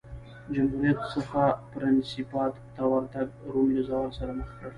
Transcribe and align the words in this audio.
جمهوریت 0.53 0.99
څخه 1.13 1.41
پرنسیپات 1.71 2.53
ته 2.75 2.83
ورتګ 2.91 3.27
روم 3.51 3.67
له 3.75 3.81
زوال 3.89 4.11
سره 4.19 4.31
مخ 4.37 4.49
کړ 4.57 4.67